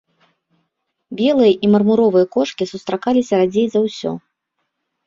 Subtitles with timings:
[1.19, 4.11] Белыя і мармуровыя кошкі сустракаліся радзей за ўсё.